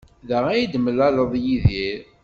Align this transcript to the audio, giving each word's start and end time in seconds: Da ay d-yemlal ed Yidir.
Da 0.27 0.37
ay 0.51 0.63
d-yemlal 0.71 1.15
ed 1.23 1.33
Yidir. 1.45 1.99